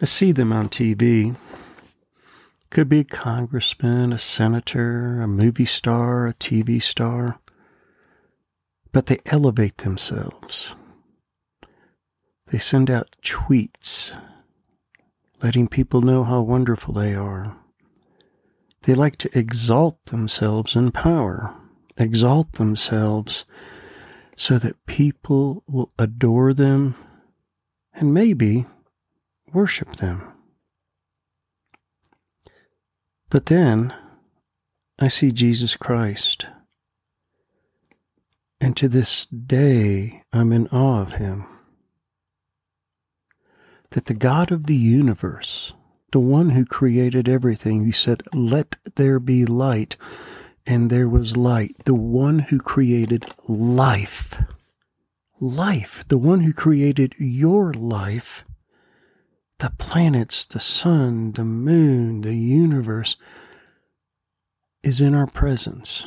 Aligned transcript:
I 0.00 0.06
see 0.06 0.32
them 0.32 0.52
on 0.52 0.68
TV. 0.68 1.36
Could 2.70 2.88
be 2.88 3.00
a 3.00 3.04
congressman, 3.04 4.12
a 4.12 4.18
senator, 4.18 5.20
a 5.20 5.28
movie 5.28 5.66
star, 5.66 6.26
a 6.26 6.34
TV 6.34 6.80
star. 6.82 7.38
But 8.92 9.06
they 9.06 9.18
elevate 9.26 9.78
themselves. 9.78 10.74
They 12.46 12.58
send 12.58 12.90
out 12.90 13.14
tweets 13.22 14.12
letting 15.42 15.68
people 15.68 16.00
know 16.00 16.24
how 16.24 16.40
wonderful 16.40 16.94
they 16.94 17.14
are. 17.14 17.56
They 18.82 18.94
like 18.94 19.16
to 19.18 19.38
exalt 19.38 20.04
themselves 20.06 20.76
in 20.76 20.92
power, 20.92 21.54
exalt 21.96 22.52
themselves 22.52 23.44
so 24.36 24.58
that 24.58 24.86
people 24.86 25.62
will 25.66 25.92
adore 25.98 26.54
them 26.54 26.94
and 27.92 28.14
maybe 28.14 28.66
worship 29.52 29.96
them. 29.96 30.32
But 33.30 33.46
then 33.46 33.94
I 34.98 35.08
see 35.08 35.30
Jesus 35.30 35.76
Christ. 35.76 36.46
And 38.60 38.76
to 38.76 38.88
this 38.88 39.24
day, 39.26 40.22
I'm 40.32 40.52
in 40.52 40.66
awe 40.68 41.00
of 41.00 41.14
him. 41.14 41.46
That 43.90 44.06
the 44.06 44.14
God 44.14 44.52
of 44.52 44.66
the 44.66 44.76
universe, 44.76 45.72
the 46.12 46.20
one 46.20 46.50
who 46.50 46.64
created 46.64 47.28
everything, 47.28 47.84
who 47.84 47.92
said, 47.92 48.22
Let 48.34 48.76
there 48.96 49.18
be 49.18 49.46
light, 49.46 49.96
and 50.66 50.90
there 50.90 51.08
was 51.08 51.36
light, 51.36 51.76
the 51.84 51.94
one 51.94 52.40
who 52.40 52.58
created 52.58 53.24
life, 53.48 54.42
life, 55.40 56.04
the 56.08 56.18
one 56.18 56.40
who 56.40 56.52
created 56.52 57.14
your 57.18 57.72
life, 57.72 58.44
the 59.60 59.70
planets, 59.78 60.46
the 60.46 60.60
sun, 60.60 61.32
the 61.32 61.44
moon, 61.44 62.22
the 62.22 62.34
universe, 62.34 63.16
is 64.82 65.00
in 65.00 65.14
our 65.14 65.26
presence. 65.26 66.06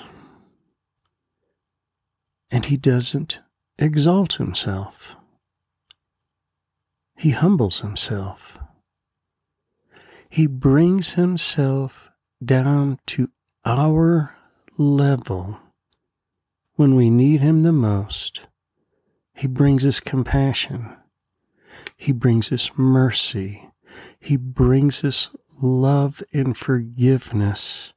And 2.51 2.65
he 2.65 2.77
doesn't 2.77 3.39
exalt 3.77 4.33
himself. 4.33 5.15
He 7.15 7.31
humbles 7.31 7.81
himself. 7.81 8.57
He 10.29 10.47
brings 10.47 11.13
himself 11.13 12.09
down 12.43 12.97
to 13.07 13.29
our 13.65 14.35
level 14.79 15.59
when 16.75 16.95
we 16.95 17.11
need 17.11 17.41
him 17.41 17.61
the 17.61 17.71
most. 17.71 18.41
He 19.35 19.45
brings 19.45 19.85
us 19.85 19.99
compassion. 19.99 20.95
He 21.95 22.11
brings 22.11 22.51
us 22.51 22.71
mercy. 22.77 23.69
He 24.19 24.37
brings 24.37 25.03
us 25.03 25.29
love 25.61 26.23
and 26.33 26.55
forgiveness. 26.55 27.93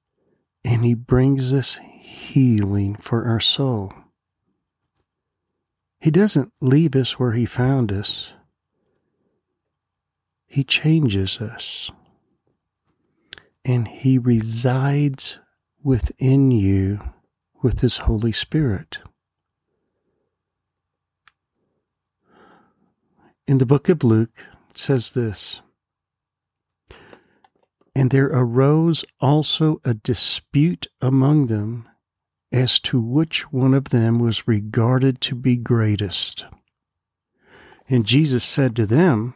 And 0.65 0.85
He 0.85 0.95
brings 0.95 1.53
us 1.53 1.79
healing 2.01 2.97
for 2.97 3.25
our 3.25 3.41
soul. 3.41 3.93
He 6.01 6.11
doesn't 6.11 6.53
leave 6.61 6.95
us 6.95 7.19
where 7.19 7.33
He 7.33 7.45
found 7.47 7.91
us, 7.91 8.33
He 10.47 10.65
changes 10.65 11.41
us. 11.41 11.91
And 13.65 13.89
He 13.89 14.19
resides 14.19 15.41
within 15.83 16.53
you 16.53 17.01
with 17.63 17.81
His 17.81 17.99
Holy 17.99 18.33
Spirit. 18.33 18.99
In 23.49 23.59
the 23.59 23.67
book 23.67 23.89
of 23.89 24.03
Luke, 24.03 24.45
it 24.71 24.79
says 24.79 25.13
this 25.13 25.63
And 27.95 28.11
there 28.11 28.27
arose 28.27 29.05
also 29.21 29.81
a 29.85 29.95
dispute 29.95 30.89
among 31.01 31.47
them 31.47 31.89
as 32.51 32.81
to 32.81 33.01
which 33.01 33.53
one 33.53 33.73
of 33.73 33.91
them 33.91 34.19
was 34.19 34.49
regarded 34.49 35.21
to 35.21 35.37
be 35.37 35.57
greatest. 35.57 36.45
And 37.89 38.05
Jesus 38.05 38.45
said 38.45 38.75
to 38.77 38.87
them, 38.87 39.35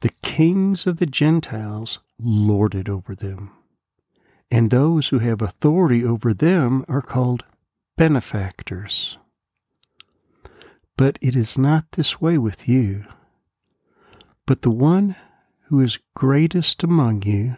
The 0.00 0.12
kings 0.22 0.86
of 0.86 0.96
the 0.96 1.06
Gentiles 1.06 1.98
lord 2.18 2.74
it 2.74 2.88
over 2.88 3.14
them, 3.14 3.50
and 4.50 4.70
those 4.70 5.08
who 5.08 5.18
have 5.18 5.42
authority 5.42 6.02
over 6.02 6.32
them 6.32 6.82
are 6.88 7.02
called 7.02 7.44
benefactors. 7.98 9.18
But 10.96 11.18
it 11.20 11.34
is 11.34 11.56
not 11.56 11.92
this 11.92 12.20
way 12.20 12.38
with 12.38 12.68
you. 12.68 13.04
But 14.46 14.62
the 14.62 14.70
one 14.70 15.16
who 15.64 15.80
is 15.80 15.98
greatest 16.14 16.82
among 16.82 17.22
you 17.22 17.56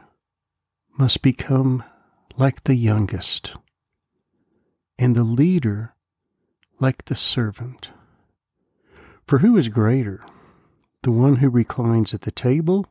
must 0.97 1.23
become 1.23 1.83
like 2.37 2.65
the 2.65 2.75
youngest, 2.75 3.57
and 4.99 5.15
the 5.15 5.25
leader 5.25 5.95
like 6.81 7.05
the 7.07 7.15
servant. 7.15 7.91
For 9.27 9.39
who 9.39 9.57
is 9.57 9.69
greater, 9.69 10.25
the 11.03 11.11
one 11.11 11.37
who 11.37 11.49
reclines 11.49 12.15
at 12.15 12.23
the 12.23 12.31
table 12.31 12.87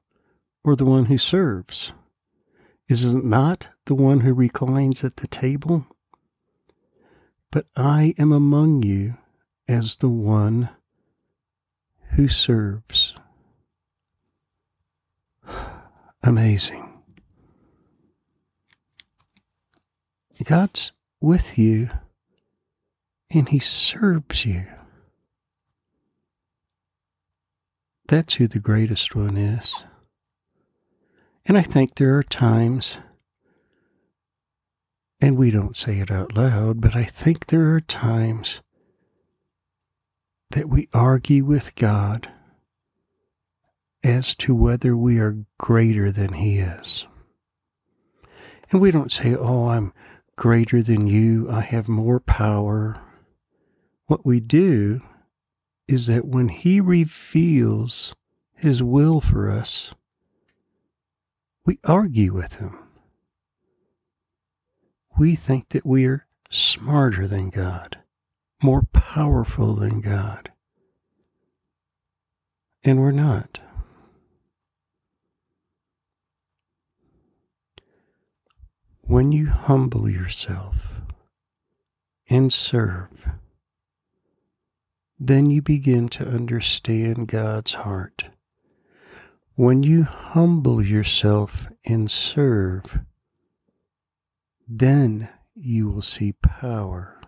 or 0.64 0.76
the 0.76 0.86
one 0.86 1.06
who 1.06 1.18
serves? 1.18 1.94
Is 2.88 3.06
it 3.06 3.24
not 3.24 3.70
the 3.86 3.96
one 3.96 4.22
who 4.22 4.34
reclines 4.34 5.04
at 5.04 5.18
the 5.18 5.28
table? 5.28 5.88
But 7.52 7.66
I 7.76 8.14
am 8.18 8.32
among 8.32 8.84
you 8.84 9.18
as 9.68 9.98
the 9.98 10.10
one 10.10 10.70
who 12.12 12.28
serves. 12.28 13.16
Amazing. 16.24 16.90
God's 20.44 20.92
with 21.22 21.58
you 21.58 21.90
and 23.32 23.50
He 23.50 23.60
serves 23.60 24.46
you. 24.46 24.66
That's 28.08 28.36
who 28.36 28.48
the 28.48 28.60
greatest 28.60 29.16
one 29.16 29.38
is. 29.38 29.84
And 31.46 31.58
I 31.58 31.62
think 31.62 31.96
there 31.96 32.18
are 32.18 32.24
times, 32.24 32.98
and 35.20 35.38
we 35.38 35.50
don't 35.50 35.76
say 35.76 36.00
it 36.00 36.12
out 36.12 36.36
loud, 36.36 36.82
but 36.82 36.96
I 36.96 37.04
think 37.04 37.48
there 37.48 37.74
are 37.74 37.82
times 37.82 38.62
that 40.52 40.70
we 40.70 40.88
argue 40.94 41.46
with 41.46 41.76
God 41.76 42.30
as 44.04 44.36
to 44.36 44.54
whether 44.54 44.96
we 44.96 45.18
are 45.20 45.46
greater 45.58 46.12
than 46.12 46.34
He 46.34 46.60
is. 46.60 47.06
And 48.72 48.82
we 48.82 48.92
don't 48.92 49.12
say, 49.12 49.36
Oh, 49.36 49.70
I'm 49.70 49.94
greater 50.36 50.82
than 50.82 51.08
you, 51.08 51.50
I 51.50 51.62
have 51.62 51.88
more 51.88 52.20
power. 52.20 53.00
What 54.08 54.26
we 54.26 54.40
do 54.40 55.02
is 55.88 56.08
that 56.08 56.26
when 56.26 56.50
He 56.50 56.82
reveals 56.82 58.16
His 58.56 58.84
will 58.84 59.22
for 59.22 59.50
us, 59.50 59.94
we 61.66 61.80
argue 61.84 62.34
with 62.34 62.58
Him. 62.58 62.78
We 65.18 65.36
think 65.36 65.70
that 65.70 65.86
we 65.86 66.06
are 66.06 66.26
smarter 66.50 67.28
than 67.28 67.50
God 67.50 68.03
more 68.64 68.84
powerful 68.94 69.76
than 69.76 70.00
God. 70.02 70.52
And 72.84 73.00
we're 73.00 73.12
not. 73.12 73.60
When 79.02 79.32
you 79.32 79.48
humble 79.50 80.10
yourself 80.10 81.02
and 82.30 82.52
serve, 82.52 83.30
then 85.20 85.50
you 85.50 85.62
begin 85.62 86.10
to 86.10 86.28
understand 86.28 87.28
God's 87.28 87.74
heart. 87.74 88.26
When 89.56 89.84
you 89.84 90.04
humble 90.04 90.84
yourself 90.84 91.68
and 91.86 92.10
serve, 92.10 93.00
then 94.68 95.30
you 95.54 95.90
will 95.90 96.02
see 96.02 96.32
power 96.32 97.22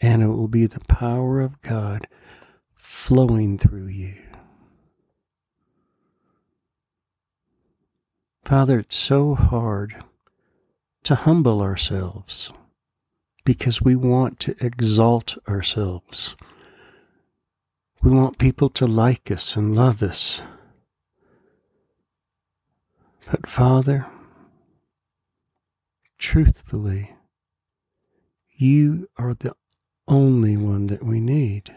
and 0.00 0.22
it 0.22 0.28
will 0.28 0.48
be 0.48 0.66
the 0.66 0.80
power 0.88 1.40
of 1.40 1.60
God 1.62 2.06
flowing 2.74 3.58
through 3.58 3.88
you. 3.88 4.16
Father, 8.44 8.78
it's 8.78 8.96
so 8.96 9.34
hard 9.34 10.02
to 11.02 11.14
humble 11.14 11.60
ourselves 11.60 12.52
because 13.44 13.82
we 13.82 13.96
want 13.96 14.40
to 14.40 14.56
exalt 14.60 15.36
ourselves. 15.46 16.36
We 18.02 18.10
want 18.10 18.38
people 18.38 18.70
to 18.70 18.86
like 18.86 19.30
us 19.30 19.56
and 19.56 19.74
love 19.74 20.02
us. 20.02 20.40
But 23.30 23.48
Father, 23.48 24.06
truthfully, 26.18 27.16
you 28.54 29.08
are 29.18 29.34
the 29.34 29.54
only 30.08 30.56
one 30.56 30.88
that 30.88 31.04
we 31.04 31.20
need. 31.20 31.74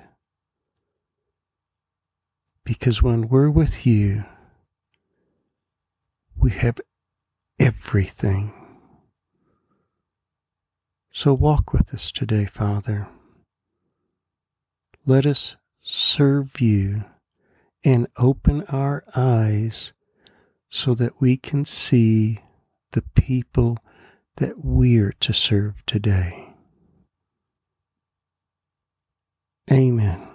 Because 2.63 3.04
when 3.04 3.28
we're 3.28 3.50
with 3.50 3.86
you, 3.86 4.25
we 6.36 6.51
have 6.51 6.80
everything. 7.60 8.54
So 11.12 11.33
walk 11.33 11.74
with 11.74 11.94
us 11.94 12.10
today, 12.12 12.45
Father. 12.45 13.07
Let 15.06 15.25
us 15.25 15.57
serve 15.81 16.62
you 16.62 17.04
and 17.84 18.07
open 18.18 18.63
our 18.69 19.04
eyes 19.16 19.94
so 20.69 20.94
that 20.94 21.19
we 21.19 21.36
can 21.36 21.66
see 21.66 22.39
the 22.92 23.01
people 23.16 23.77
that 24.38 24.63
we're 24.63 25.13
to 25.19 25.34
serve 25.34 25.86
today. 25.86 26.50
Amen. 29.71 30.31